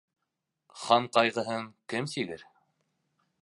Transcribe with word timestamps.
Хан 0.83 1.05
ҡайғыһын 1.17 1.67
кем 1.95 2.09
сигер? 2.15 2.47